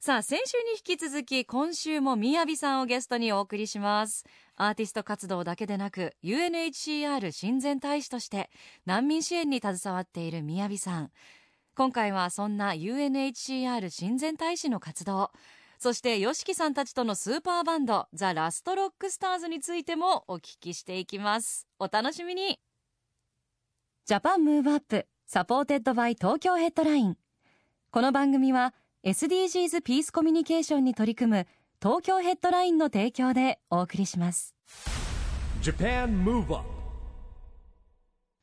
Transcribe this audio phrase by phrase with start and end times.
[0.00, 4.24] さあ先週に引き続き今週も MIYAVIさんをゲストにお送りします。
[4.54, 8.48] アーティスト活動だけでなく UNHCR 親善大使として
[8.86, 11.10] 難民支援に携わっている MIYAVIさん。
[11.74, 15.32] 今回はそんな UNHCR 親善大使の活動
[15.80, 21.66] そして YOSHIKI さんたちとのスーパーバンド THE LAST ROCKSTARS についてもお聞きしていきます。
[21.80, 22.60] お楽しみに。
[24.06, 27.16] Japan Move Up supported by Tokyo Headline。
[27.90, 28.74] この番組は
[29.08, 31.46] SDGs ピースコミュニケーションに取り組む
[31.82, 34.54] 東京ヘッドラインの提供でお送りします。
[35.62, 36.68] Japan Move Up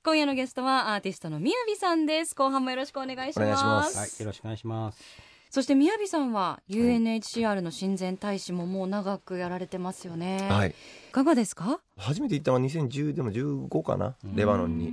[0.04, 2.34] 今夜のゲストはアーティストのみやびさんです。
[2.34, 3.42] 後半もよろしくお願いします。
[3.42, 3.98] お願いします。
[4.00, 5.04] はいよろしくお願いします。
[5.52, 10.72] そしてみやびさんは UNHCR の親善大使ももう長くやられてますよね、はい。
[10.72, 10.73] い
[11.11, 11.80] かがですか？
[11.95, 14.16] 初めて行ったのは2010でも15かな？
[14.34, 14.92] レバノンに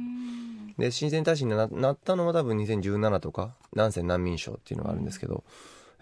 [0.78, 5.44] で親善大使にななったのは多分2017とか南西難民賞っていうのがあるんですけど、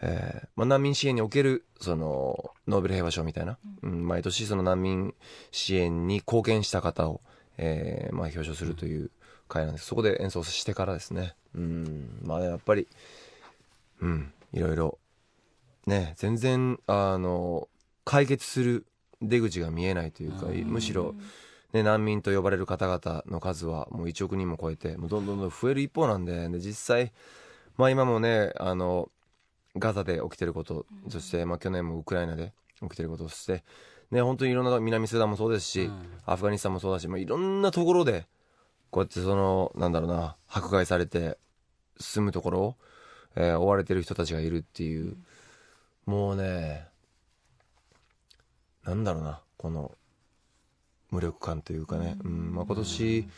[0.02, 4.06] えーまあ、難民支援におけるそのノーベル平和賞みたいな、うん。
[4.06, 5.14] 毎年その難民
[5.50, 7.20] 支援に貢献した方を、
[7.58, 9.10] えーまあ、表彰するという
[9.48, 9.86] 会なんです。
[9.86, 11.34] そこで演奏してからですね。
[11.54, 12.20] うん。
[12.22, 12.88] まあやっぱり
[14.00, 14.98] うんいろいろ
[15.86, 17.68] ね全然あの
[18.04, 18.86] 解決する
[19.22, 21.14] 出口が見えないというかむしろ
[21.72, 27.12] ね、難民と呼ばれる方々の数はもう1億人も超えてもうどんどんどん増える一方なんでで実際、
[27.76, 29.10] まあ、今もねあの
[29.76, 33.62] ガザで起きてること、そして、まあ、去年もウクライナで起きてることそして、
[34.10, 35.90] ね、本当にいろんな南スーダンもそうですし、
[36.26, 38.26] アフガニスタンもそうだし、まあ、いろんなところで
[38.90, 41.38] こうやってそのなんだろうな迫害されて
[42.00, 42.76] 住むところを、
[43.36, 45.16] えー追われてる人たちがいるっていう、
[46.06, 46.88] もうね
[48.84, 49.92] なんだろうなこの
[51.10, 52.54] 無力感というかね、うん。
[52.54, 53.28] まあ、今年、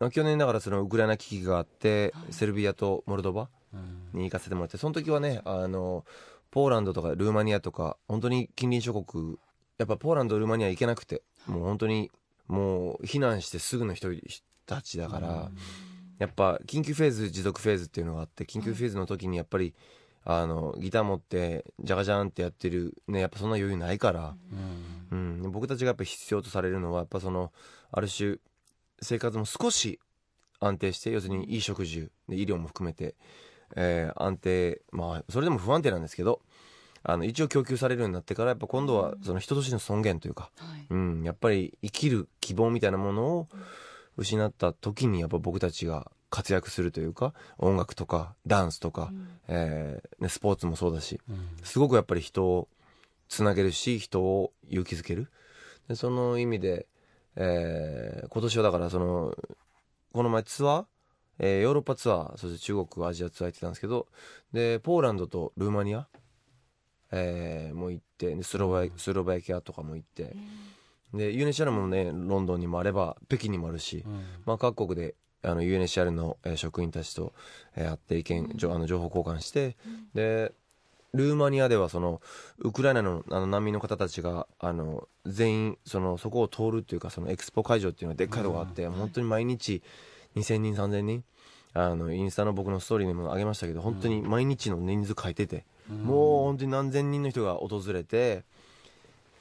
[0.00, 3.48] まあ、去年だからそのウクライナ危機があって、セルビアとモルドバ
[4.12, 6.04] に行かせてもらってその時はねあの
[6.50, 9.36] ポーランドとかルーマニアとか本当に近隣諸国
[9.78, 12.10] やっぱポーランドルーマニア行けなくてもう本当に
[12.46, 14.08] もう避難してすぐの人
[14.66, 15.50] たちだから、
[16.18, 19.74] やっぱ緊急フェーズ持続フェーズっていうのがあって緊急フェーズの時にやっぱり
[20.24, 24.34] あのギター持ってジャガジャンってやってるねやっぱそんな余裕ないから、
[25.12, 27.52] うん、僕たちがやっぱ必要とされるのはやっぱその
[27.92, 28.36] ある種
[29.02, 30.00] 生活も少し
[30.60, 33.16] 安定して要するにいい食事で医療も含めて、
[33.76, 36.40] えー安定まあそれでも不安定なんですけど
[37.02, 40.86] あの一応供給されるようになってからやっぱ今度はその人としての尊厳というか、はい。
[40.88, 43.48] うん、やっぱり生きる希望みたいなものを
[44.16, 49.12] 失った時にやっぱ僕たちが活躍するというか音楽とかダンスとか、
[49.46, 51.20] えーね、スポーツもそうだし
[51.62, 52.66] すごくやっぱり人を
[53.28, 55.30] つなげるし人を勇気づける。
[55.86, 56.86] でその意味で、
[57.36, 59.32] えー今年はだからその
[60.12, 60.84] この前ツアー、
[61.38, 64.08] えーヨーロッパツアーそして中国アジアツアー行ってたんですけど
[64.52, 66.08] でポーランドとルーマニア、
[67.12, 70.34] えーも行ってでスロバイスロバキアとかも行って、
[71.12, 74.04] で UNHCR もねロンドンにもあれば北京にもあるし、
[74.46, 77.32] まあ、各国であの UNHCR の、えー職員たちと、
[77.76, 79.76] えー会って意見、じょあの情報交換して、
[80.14, 80.52] で
[81.14, 82.20] ルーマニアではその
[82.58, 89.82] ウクライナのあの難民の方たちがあの全員そのそこを通るっていうかそのエクスポ会場っていうのがでっかいとこがあって、本当に毎日
[90.36, 91.24] 2000人3000人
[91.72, 98.44] あのインスタの僕のストーリーにも上げましたけど本当に毎日の人数書いてて、もう本当に何千人の人が訪れて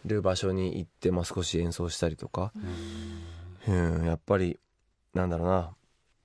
[0.06, 2.52] る場所に行って、まあ、少し演奏したりとか、
[3.68, 4.60] うん、やっぱり
[5.14, 5.72] なんだろうな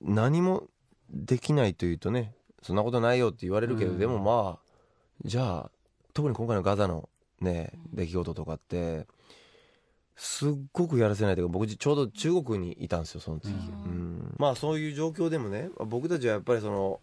[0.01, 0.65] 何も
[1.11, 4.69] できないというとねそんなことないよって言われるけど、でもまあ
[5.25, 5.71] じゃあ
[6.15, 7.09] 特に今回のガザの
[7.41, 9.06] ね出来事とかって
[10.17, 14.35] すっごくやらせないというか僕ちょうど中国にいたんですよその時、うん。
[14.37, 17.01] まあそういう状況でもね僕たちはやっぱりその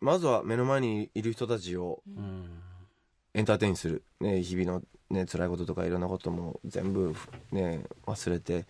[0.00, 2.02] まずは目の前にいる人たちを
[3.34, 7.14] エンターテインする、ね、日々の、ね、辛いこととかいろんなことも全部、
[7.52, 8.66] ね、忘れて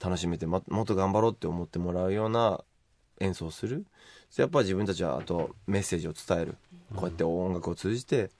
[0.00, 2.62] 楽しめて、ま、もっと頑張ろうって思ってもらうような
[3.20, 3.84] 演奏する。
[4.36, 6.56] やっぱ自分たちはあとメッセージを伝える。
[6.94, 8.30] こうやって音楽を通じて、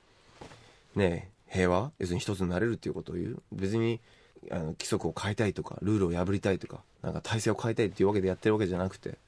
[0.95, 3.43] ね、平和要するに一つになれるっていうことを言う。
[3.53, 4.01] 別に
[4.51, 9.19] あの規則を変えたいとかルールを破りたいとかなんか体制を変えたいっていうわけでやってるわけじゃなくて。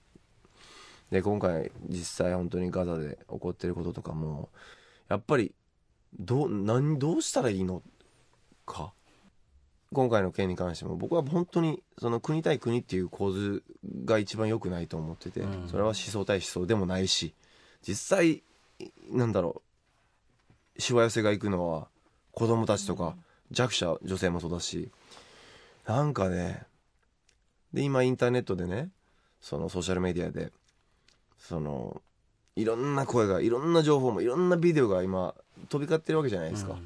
[1.11, 4.49] で今回実際本当にガザで起こってることとかも
[5.09, 5.53] やっぱり
[6.19, 7.83] どう何どうしたらいいの
[8.65, 8.93] か。
[9.93, 13.65] 今回の件に関しても僕は本当にその国対国っていう構図
[14.05, 15.69] が一番良くないと思ってて、うん。
[15.69, 17.35] それは思想対思想でもないし
[17.87, 18.43] 実際
[19.11, 19.63] なんだろ
[20.77, 21.89] うしわ寄せが行くのは
[22.33, 23.17] 子供たちとか
[23.51, 24.91] 弱者女性もそうだし
[25.87, 26.63] なんかね
[27.73, 28.91] で今インターネットでね
[29.41, 30.53] そのソーシャルメディアで
[31.39, 32.01] その
[32.57, 35.35] いろんな声がいろんな情報もいろんなビデオが今
[35.69, 36.77] 飛び交ってるわけじゃないですか、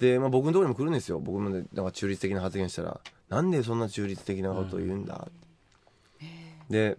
[0.00, 1.20] で、まあ、僕のところにも来るんですよ。
[1.20, 5.28] 僕もねなんか中立的な発言したらなんでそんな中立的なことを言うんだ、
[6.70, 6.96] で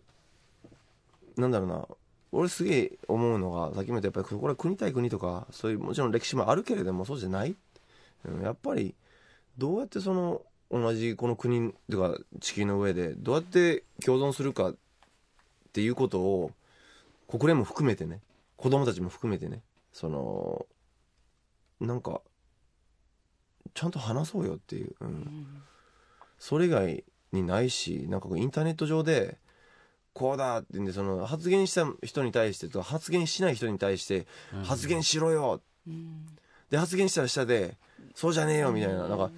[1.35, 1.87] なんだろうな。
[2.33, 7.55] 俺すげえ思うのがさっきも言ったやっぱりこれは国対国とかそういうもちろん歴史もあるけれどもそうじゃない、
[8.23, 8.95] うん、やっぱり
[9.57, 14.75] どうやってその同じこの国とか地球の上でどうやって共存するかっ
[15.73, 16.51] ていうことを
[17.27, 18.21] 国連も含めてね
[18.55, 19.61] 子供たちも含めてね
[19.91, 20.65] その
[21.81, 22.21] なんか
[23.73, 25.47] ちゃんと話そうよっていう、うん、
[26.39, 29.37] それ以外にないしなんかインターネット上で
[30.13, 34.27] こうだってんでその発言した人に対してとか発言しない人に対して
[34.63, 35.61] 発言しろよ、
[36.69, 37.77] で発言したら下で
[38.13, 39.07] そうじゃねえよみたいな。
[39.07, 39.31] なんか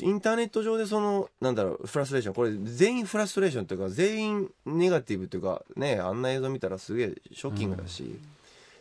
[0.00, 8.18] インターネット上でそのなんだろうフラストレーションこれ全員フラストレーションというか全員ネガティブというかねあんな映像見たらすげえショッキングだし、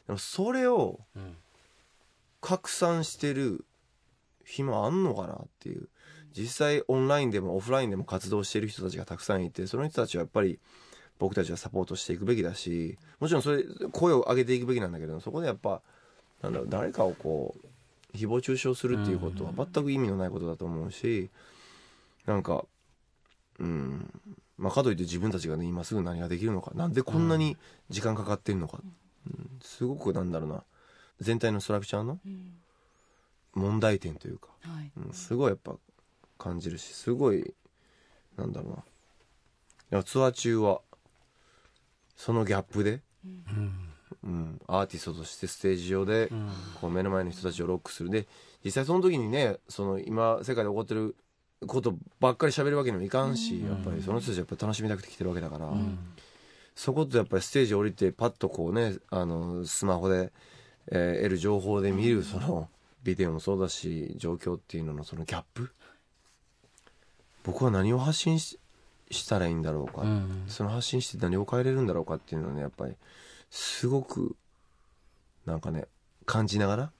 [0.07, 1.35] でもそれをうん。
[2.43, 3.63] 拡散してる
[4.45, 5.87] 暇あんのかなっていう。
[6.35, 10.59] 実際オンラインでもオフラインでも活動している人たちがたくさんいてその人たちはやっぱり
[11.19, 15.81] 僕たちはサポートしていくべきだしもちろんそれ声を上げていくべきなんだけどそこでやっぱ
[16.41, 17.55] なんだろう誰かをこ
[18.13, 21.29] う誹謗中傷するっていうことは全く意味のないことだと思うし
[22.25, 22.65] なんか
[23.59, 24.11] うん
[24.57, 27.57] まあかといって自分たちがね今すぐ何ができるのかなんでこんなに
[27.89, 28.79] 時間かかってんのか、
[29.27, 30.63] うん、すごくなんだろうな。
[31.21, 32.19] 全体のストラクチャーの
[33.53, 34.91] 問題点というか、はい。
[34.97, 35.75] うん、すごいやっぱ
[36.37, 37.53] 感じるしすごい
[38.37, 38.77] なんだろうな。
[38.77, 38.81] い
[39.91, 40.81] やツアー中は
[42.15, 43.01] そのギャップで、
[44.23, 46.29] うん、アーティストとしてステージ上で、
[46.81, 48.09] こう目の前の人たちをロックする。
[48.09, 48.27] で
[48.63, 51.15] 実際その時にねその今世界で起こってる
[51.67, 55.71] ことばっかり喋るわけにもいかんし、やっぱりその人たちはやっぱ楽しみたくて来てるわけだから、
[56.75, 60.31] そことやっぱりステージ降りてパッとこうねあのスマホで、
[60.91, 62.67] えー得る情報で見るその
[63.03, 65.69] ビデオもそうだし状況っていうののそのギャップ？
[67.43, 68.59] 僕は何を発信し
[69.11, 70.45] したらいいんだろうか、うん。
[70.47, 72.95] その発信して何を変えれるんだろうかっていうのはねやっぱり
[73.51, 74.35] すごく
[75.45, 75.85] なんかね
[76.25, 76.91] 感じながら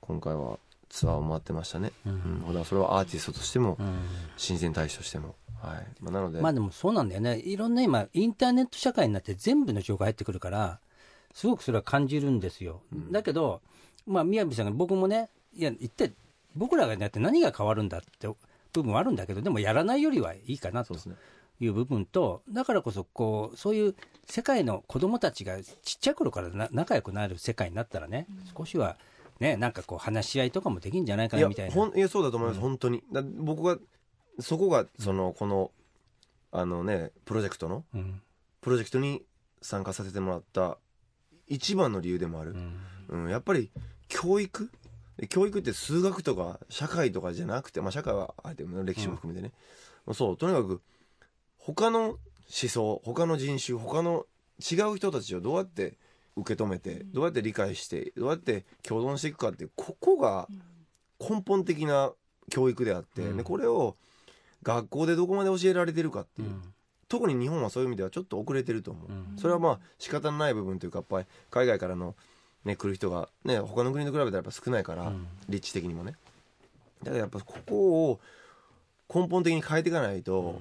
[0.00, 0.58] 今回は
[0.90, 2.46] ツアーを回ってましたね、うん。
[2.46, 3.78] だからそれはアーティストとしても、
[4.36, 5.86] 親善大使としても、はい。
[6.00, 7.38] まあ、なので、まあでもそうなんだよね。
[7.38, 10.80] いろんな今インターネット社会になって全部の情報が入ってくるから
[11.32, 12.82] すごくそれは感じるんですよ、
[13.12, 13.60] だけど
[14.10, 16.12] まあ宮城さんが僕もねいや一体
[16.56, 18.28] 僕らがやって何が変わるんだって
[18.72, 21.16] 部分はあるんだけどでもやらないよりはいいかなとそうですね。
[21.62, 23.94] いう部分とだからこそこうそういう
[24.26, 28.26] 世界の子供たちがちっちゃい頃からな仲良くなる世界になったらね、
[28.56, 28.96] 少しは
[29.40, 31.74] ねなんかこう話し合いとかもできるんじゃないかいやなみたいな。
[31.74, 33.04] ほんいやそうだと思います、本当に。
[33.12, 33.76] だ僕が
[34.38, 35.70] そこがそのこの
[36.50, 38.22] あのねプロジェクトのうん。
[38.62, 39.22] プロジェクトに
[39.60, 40.78] 参加させてもらった
[41.46, 43.24] 一番の理由でもある、うん。
[43.24, 43.70] うん、やっぱり
[44.10, 44.70] 教育？
[45.16, 49.52] で教育って数学とか社会とかじゃなくて、まあ、社会はあえて歴史も含めてね、
[50.06, 50.36] もうそう。
[50.36, 50.80] とにかく
[51.58, 54.26] 他の思想他の人種他の
[54.58, 55.98] 違う人たちをどうやって
[56.36, 60.48] 受け止めてどうやって理解してどうやって共存していくかってここが
[61.20, 62.12] 根本的な
[62.50, 63.36] 教育であって、うん。
[63.36, 63.96] でこれを
[64.62, 66.62] 学校でどこまで教えられてるかっていう、うん。
[67.08, 69.36] 特に日本はそういう意味ではちょっと遅れてると思う、うん。
[69.36, 72.14] それはまあ仕方のない部分というかやっぱり海外からの、
[72.64, 75.26] ね、来る人が、ね、他の国と比べたらやっぱ少ないから、うん。
[75.48, 76.14] 立地的にもね。
[77.02, 78.20] だからやっぱここを
[79.12, 80.60] 根本的に変えていかないと、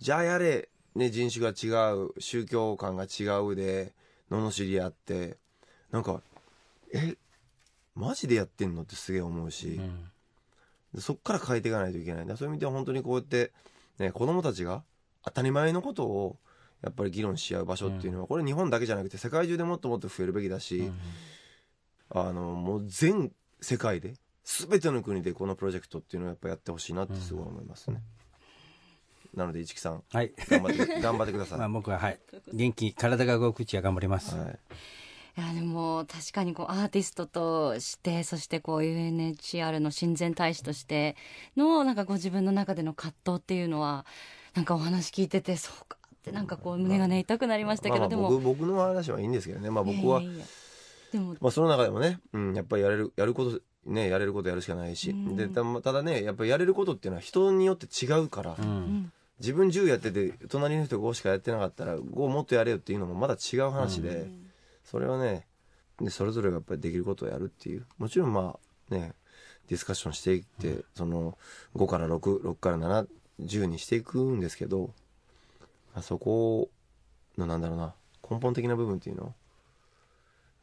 [0.00, 3.92] じゃあやれ、ね、人種が違う宗教観が違うで
[4.30, 5.36] 罵り合って
[5.90, 6.20] なんか
[6.92, 7.16] え
[7.94, 10.10] マジでやってんのってすげえ思うし、うん。
[10.94, 12.26] でそっから変えていかないといけない。
[12.26, 13.52] そういう意味では本当にこうやって、
[13.98, 14.82] ね、子供たちが
[15.24, 16.36] 当たり前のことを
[16.84, 20.92] やっぱり議論し合う場所っていうのは、これ日本だけじゃなくて世界中でもっともっと増えるべきだし、
[22.10, 24.14] あのもう全世界で
[24.44, 28.02] 全ての国でこのプロジェクトっていうのをやっぱやってほしいなってすごい思いますね、
[29.34, 30.32] なので市木さんはい。
[30.48, 32.18] 頑張って 頑張ってください、まあ僕ははい。
[32.52, 34.58] 元気体が動くうちは頑張ります、はい。
[35.36, 41.16] いやでも確かにこうアーティストとしてそしてこう UNHCR の親善大使として
[41.56, 44.06] のなんかご自分の中での葛藤っていうのは
[44.54, 48.30] なんかお話聞いててそうかってなんかこう胸がね痛くなりましたけど、まあまあでも。
[48.30, 50.46] 僕僕の話はいいんですけどね、まあ、僕はいやいやいや。
[51.12, 55.36] でもまあ、その中でもね、うん、やっぱりやれるやることねやれることやるしかないし、うん。
[55.36, 58.66] でたただねやっぱりやれることっていうのは人によって違うから、うん。
[58.66, 59.12] うん。
[59.38, 64.30] 自分10やってて隣の人5しかやってなかったら5もっとやれよっていうのもまだ違う話で、
[64.84, 65.46] それはね
[66.00, 67.86] でそれぞれがやっぱりできることをやるっていう。
[67.98, 68.56] もちろんま
[68.90, 69.12] あね
[69.68, 71.38] ディスカッションしていって、その
[71.74, 73.06] 5から66から
[73.40, 74.90] 710にしていくんですけど、
[75.94, 76.70] まあ、そこ
[77.38, 77.94] のなんだろうな
[78.28, 79.24] 根本的な部分っていうの？
[79.24, 79.34] を、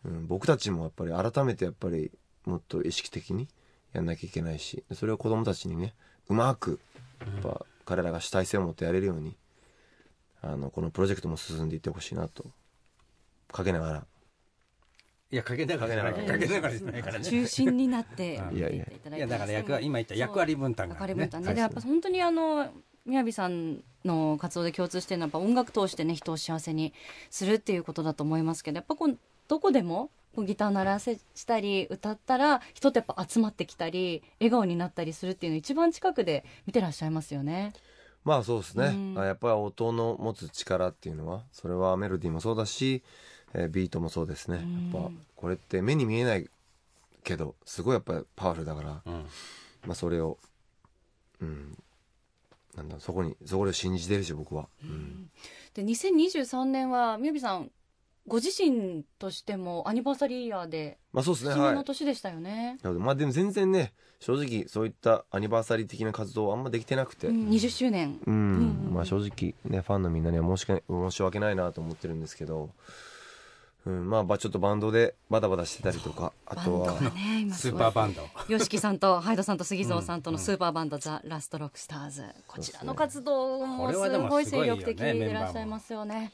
[0.06, 2.12] うん、僕たちもやっぱり改めてやっぱり
[2.46, 3.48] もっと意識的に
[3.94, 5.94] やんなきゃいけないしそれを子供たちにね
[6.28, 6.80] うまく
[7.22, 9.36] やっぱ彼らが主体性を持ってやれるように
[10.42, 12.46] あのこのプロジェクトも進んでいってほしいなと
[13.52, 14.06] かけながら。
[15.30, 16.78] いやかけながらかけながら。
[16.78, 17.24] じゃないからね。
[17.24, 21.48] 中心になっていただいていやだから役割今言った役割分担が、ね、役割分担ね。
[21.48, 22.68] はいでやっぱ本当にあの
[23.06, 26.94] 宮城さんの活動で共通してるのはやっぱ音楽通してね人を幸せに
[27.30, 29.18] するっていうことだと思いますけどやっぱこう
[29.48, 37.74] どこでもこうギター鳴らせしたり歌ったら人ってやっぱ集まってきたり笑顔になったりするっていうのを一番近くで見てらっしゃいますよね。
[38.24, 43.04] まあそうですね、うんあやっぱり音の持つ力っていうのはそれはメロディーもそうだし、
[43.54, 44.92] えービートもそうですね、うん。
[44.94, 46.48] やっぱこれって目に見えない
[47.24, 49.14] けどすごいやっぱりパワフルだから、うん。
[49.86, 50.38] まあ、それを
[51.42, 51.76] うん
[52.76, 55.30] なんだそこにそこを信じてるし僕は、うん。
[55.74, 57.72] で2023年は宮城さん
[58.28, 62.78] ご自身としてもアニバーサリーイヤーでまあそうですね節目はいの年でしたよね。
[62.84, 68.94] なのでまあでも全然ね正直そういったアニバーサリー的な活動はあんまできてなくて、うん20周年うんうんうん。
[68.94, 72.70] まあ正直ねファンのみんなには申し訳申し訳ないなと思ってるんですけど、
[73.86, 77.00] うん、まあまあちょっとバンドでバタバタしてたりとかあとは。
[77.52, 78.22] スーパーバンド。
[78.48, 82.24] YOSHIKI さんと ハイドさんと杉蔵さんとのスーパーバンド、ザ・ラストロックスターズ。
[82.48, 86.32] こちらの活動もすごい精力的でいらっしゃいますよね。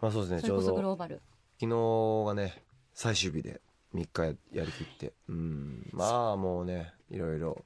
[0.00, 0.68] まあそうですねそれこちょうど。
[0.70, 1.22] そグローバル。
[1.60, 2.62] 昨日がね
[2.94, 3.60] 最終日で
[3.94, 5.12] 3日ややりきって。
[5.28, 5.88] うん。
[5.92, 7.64] まあもうねいろいろ。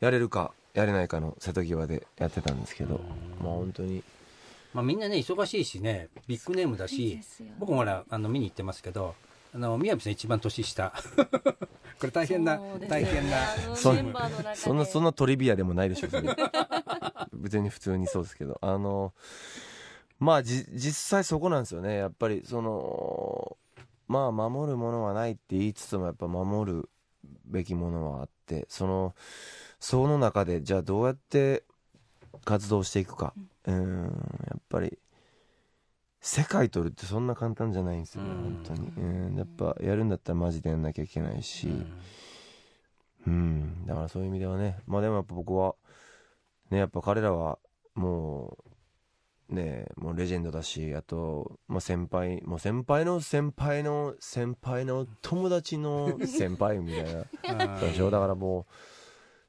[0.00, 3.00] やれるかやれないかの瀬戸際でやってたんですけど。
[3.40, 4.04] まあ本当に
[4.76, 7.18] まあみんなね忙しいしねビッグネームだし
[7.58, 9.14] 僕もほらあの見に行ってますけど
[9.54, 10.92] あの宮城さん一番年下。
[11.98, 12.86] これ大変なね。
[12.90, 13.38] 大変な
[13.74, 16.28] そんなそんなトリビアでもないでしょ別 に
[17.32, 18.58] 別に普通にそうですけど。
[18.60, 19.14] あの
[20.18, 21.96] まあじ実際そこなんですよね。
[21.96, 23.56] やっぱりその
[24.08, 26.90] まあ守るものはないって言いつつもやっぱ守る
[27.46, 29.14] べきものはあってその
[29.80, 31.64] その中でじゃあどうやって
[32.44, 33.32] 活動していくか。
[33.38, 34.98] うんやっぱり
[36.20, 38.36] 世界取るってそんな簡単じゃないんですよねうん。
[38.36, 38.88] 本当に。
[38.96, 39.36] うん。
[39.36, 41.68] やっぱやるんだったらマジでやんなきゃいけないし、
[43.26, 45.74] うん、だからそういう意味ではね、まあでもやっぱ僕は、
[46.70, 47.58] ね、やっぱ彼らは
[47.94, 48.56] も
[49.50, 58.10] う、ね、もうレジェンドだし、あと、まあ先輩、もう先輩の先輩の先輩の友達の先輩みたいな、うんでしょ？
[58.10, 58.72] だからもう、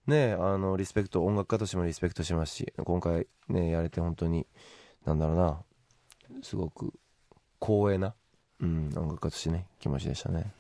[0.08, 4.48] ね、あの、リスペクト、音楽家としてもリスペクトしますし、今回ね、やれて本当に、
[5.06, 5.62] なんだろうな、
[6.42, 6.94] すごく
[7.60, 8.16] 光栄な、
[8.62, 10.54] うん、音楽家としてね、気持ちでしたね。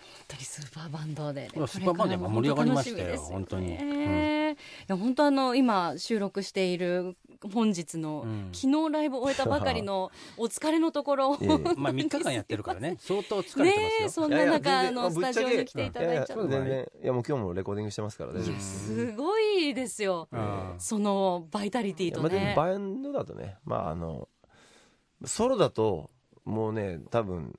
[0.00, 3.70] 本当にスーパーバンドで、これスーパーバンドやっぱ盛り上がりましたよ本当に。
[3.70, 4.56] ねい
[4.88, 7.16] や本当あの今収録している
[7.52, 8.48] 本日の、うん。
[8.52, 11.34] 昨日ライブ終えたばかりの お疲れのところ。
[11.34, 11.58] い えいえ。
[11.76, 12.96] まあ3日間やってるからね。
[13.00, 14.10] 相当疲れてますよ。
[14.10, 16.48] そんな中のスタジオに来ていただいちゃって。
[16.48, 20.28] 全然いやもう今日もレコーディングしてますから大丈夫いやですすごいですよ。
[20.32, 20.74] うん。
[20.78, 24.28] そのバイタリティとまあ、バンドだとねまああの
[25.24, 26.10] ソロだと
[26.44, 27.58] もうね多分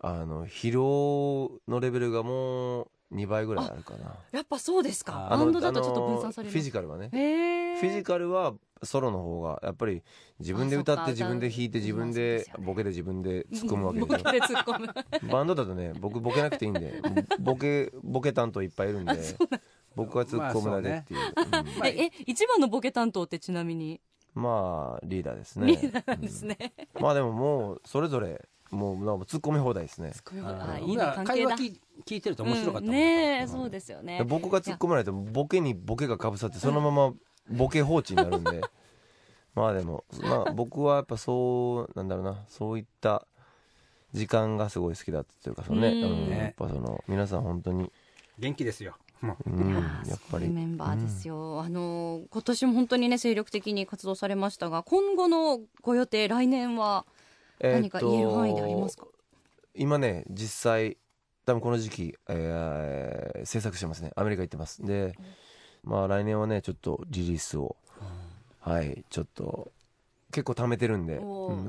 [0.00, 4.16] あの疲労のレベルがもう2倍ぐらいあるかな。
[4.32, 5.28] やっぱそうですか。
[5.30, 6.52] あバンドだとちょっと分散される。
[6.52, 7.10] フィジカルはね。
[7.12, 10.02] へえフィジカルはソロの方がやっぱり
[10.40, 14.78] 自分で歌って自分で弾いて自分でボケで自分で突っ込むわけでしょ で突っ込
[15.22, 15.30] む。
[15.30, 17.00] バンドだとね僕ボケなくていいんで
[17.38, 19.12] ボケボケ担当いっぱいいるんで
[19.94, 21.20] 僕が突っ込むだけっていう、
[21.80, 21.86] うん。
[21.86, 24.00] ええ一番のボケ担当ってちなみに？
[24.34, 25.66] まあリーダーですね。
[25.66, 26.56] リーダーなんですね、
[26.94, 27.02] うん。
[27.02, 30.12] まあでももうそれぞれもうなんか突っ込み放題ですね。
[30.42, 32.98] あいいみんな会話聞い聞いてると面白かったもんうん。
[32.98, 34.18] ねえそうですよね。
[34.18, 37.12] で僕が突っ込まないとボケにボケがかぶさってそのまま
[37.52, 38.60] ボケ放置になるんで。
[39.54, 42.44] まあでも、まあ、僕はやっぱそうなんだろうな。
[42.48, 43.26] そういった
[44.12, 46.24] 時間がすごい好きだったというかそのねうん。
[46.24, 46.30] うん。
[46.30, 47.92] やっぱその皆さん本当に、
[48.38, 48.96] 元気ですよ。
[49.20, 49.50] もう。
[49.50, 50.48] うん、いややっぱり。
[50.48, 57.06] メンバーですよ、あの今年も本当にね精力的に活動されましたが今後のご予定来年は
[57.60, 59.06] 何か言える範囲でありますか、
[59.74, 60.96] 今ね実際
[61.44, 64.12] 多分この時期、えー制作してますね。
[64.14, 64.84] アメリカ行ってます。
[64.84, 65.14] で
[65.84, 67.76] まあ来年はねちょっとリリースを、
[68.60, 69.72] はいちょっと
[70.30, 71.22] 結構貯めてるんで、うん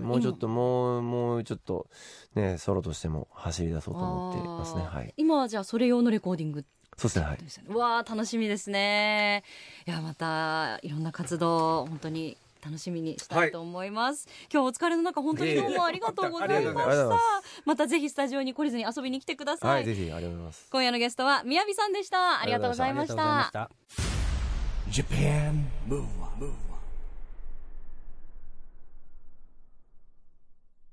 [0.03, 1.88] もうちょっともうもうちょっと
[2.36, 4.84] ねソロとしても走り出そうと思ってますね。
[4.84, 5.13] はい。
[5.17, 6.63] 今はじゃあそれ用のレコーディング
[6.96, 7.75] そうですねはい。
[7.75, 9.43] わあ楽しみですね。
[9.86, 17.20] いやまたいろんな活動本当に楽しみにしたいと思います、今日お疲れの中本当にどうもありがとうございました。
[17.65, 20.67] またぜひスタジオに懲りずに遊びに来てください、はいぜひありがとうございます。
[20.72, 22.41] 今夜のゲストは宮城さんでした。
[22.41, 23.70] ありがとうございました。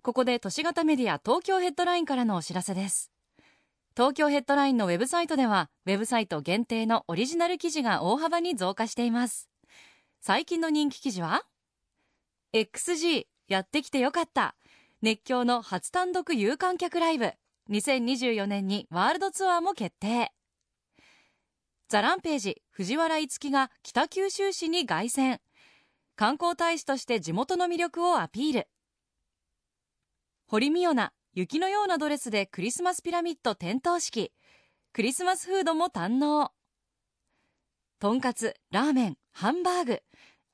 [0.02, 3.12] ここで都市型メディア東京ヘッドラインからのお知らせです。
[3.94, 9.50] 東京ヘッドラインのウェブサイトではウェブサイト限定のオリジナル記事が大幅に増加しています。
[10.22, 11.42] 最近の人気記事は？
[12.52, 14.56] XG やってきてよかった。
[15.02, 17.32] 熱狂の初単独有観客ライブ。
[17.70, 20.32] 2024年にワールドツアーも決定。
[21.88, 25.38] ザランページ藤原樹が北九州市に凱旋。
[26.16, 28.68] 観光大使として地元の魅力をアピール。
[30.46, 34.32] 堀美央奈雪のようなドレスでクリスマスピラミッド点灯式。
[34.92, 36.50] クリスマスフードも堪能。
[38.00, 40.02] とんかつラーメンハンバーグ。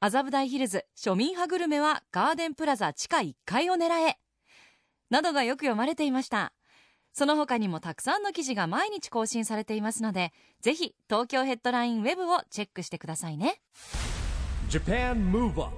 [0.07, 4.19] 麻布台ヒルズ庶民派グルメはガーデンプラザ地下1階を狙え。
[5.11, 6.53] などがよく読まれていました。
[7.13, 13.61] その他にもたくさんの記事が毎日更新されていますのでぜひ東京ヘッドラインウェブをチェックしてくださいね。
[14.69, 15.73] Japan Move Up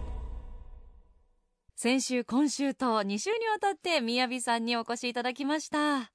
[1.74, 6.12] 先週今週と2週にわたってみやびさんにお越しいただきました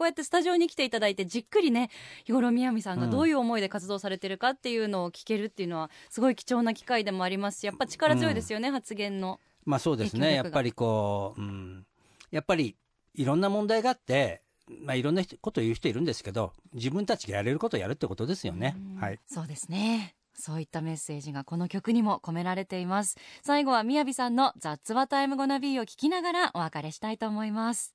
[0.00, 1.90] こうやってスタジオに来ていただいてじっくりね
[2.24, 9.40] 日頃みやびさんがどういう思いで活動されてるかっていうのを聞けるっていうのはすごい貴重な機会でもありますしやっぱ力強いですよね、発言の。
[9.66, 11.84] まあそうですねやっぱりこう、うん、
[12.30, 12.76] やっぱり
[13.14, 14.40] いろんな問題があって、
[14.70, 18.74] まあ、いろんな人ことを言う人いるんですけど自分たちがやれることをやるってことですよね。
[18.98, 19.20] はい。
[19.26, 20.14] そうですね。
[20.32, 23.18] そういったメッセージがこの曲にも込められています。
[23.42, 27.94] 最後は MIYAVIさんの「That's What I'm Gonna Be を聞きながらお別れしたいと思います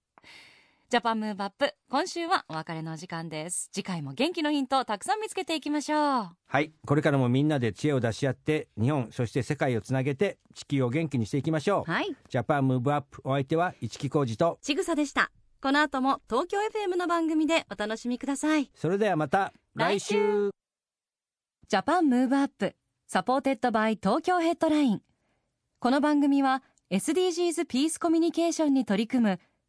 [0.88, 3.70] Japan Move Up 今週はお別れのお時間です。
[3.74, 6.30] 次回も元気のヒントをたくさん見つけていきましょう。
[6.46, 6.74] はい。
[6.86, 12.16] これからもみんなで知恵を出し合って日本そして世界をつなげて地球を元気にしていきましょう、はい。
[12.30, 14.60] Japan Move Up お相手は一木広治と。
[14.62, 15.32] ちぐさでした。
[15.60, 18.70] この後も東京 FM の番組でお楽しみください。
[18.76, 20.52] それではまた来週。
[21.68, 22.76] Japan Move Up
[23.08, 25.02] supported by Tokyo Headline。
[25.80, 29.40] この番組は SDGs ピースコミュニケーションに取り組む